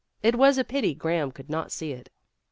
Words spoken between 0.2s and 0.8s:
It was a